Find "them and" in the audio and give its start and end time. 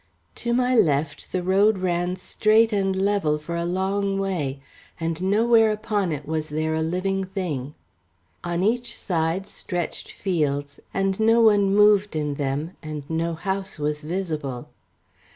12.33-13.07